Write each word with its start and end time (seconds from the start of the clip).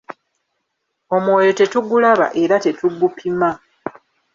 Omwoyo 1.15 1.51
tetugulaba 1.59 2.27
era 2.43 2.55
tetugupima. 2.65 3.49